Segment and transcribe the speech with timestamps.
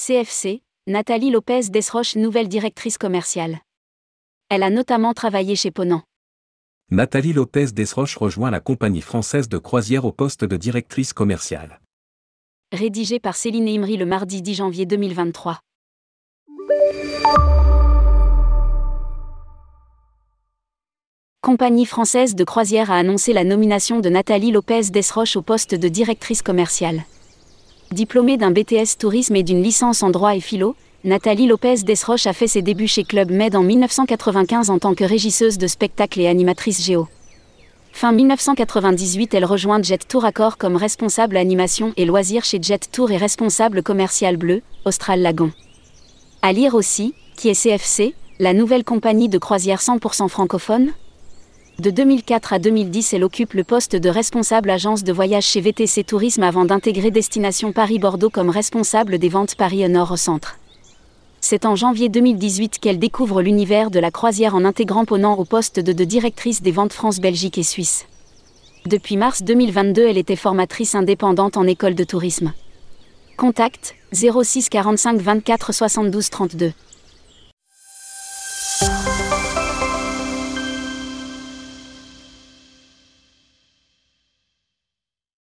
[0.00, 3.58] CFC, Nathalie Lopez Desroches, nouvelle directrice commerciale.
[4.48, 6.04] Elle a notamment travaillé chez Ponant.
[6.90, 11.82] Nathalie Lopez Desroches rejoint la compagnie française de croisière au poste de directrice commerciale.
[12.72, 15.60] Rédigé par Céline Imri le mardi 10 janvier 2023.
[21.42, 25.88] Compagnie française de croisière a annoncé la nomination de Nathalie Lopez Desroches au poste de
[25.88, 27.04] directrice commerciale.
[27.92, 32.32] Diplômée d'un BTS tourisme et d'une licence en droit et philo, Nathalie Lopez Desroches a
[32.32, 36.28] fait ses débuts chez Club Med en 1995 en tant que régisseuse de spectacle et
[36.28, 37.08] animatrice géo.
[37.90, 43.10] Fin 1998, elle rejoint Jet Tour Accor comme responsable animation et loisirs chez Jet Tour
[43.10, 45.50] et responsable commercial bleu, Austral Lagon.
[46.42, 50.92] À lire aussi, qui est CFC, la nouvelle compagnie de croisière 100% francophone
[51.80, 56.04] de 2004 à 2010, elle occupe le poste de responsable agence de voyage chez VTC
[56.04, 60.58] Tourisme avant d'intégrer Destination Paris-Bordeaux comme responsable des ventes Paris Nord au centre.
[61.40, 65.80] C'est en janvier 2018 qu'elle découvre l'univers de la croisière en intégrant Ponant au poste
[65.80, 68.04] de, directrice des ventes France, Belgique et Suisse.
[68.84, 72.52] Depuis mars 2022, elle était formatrice indépendante en école de tourisme.
[73.38, 76.72] Contact 06 45 24 72 32.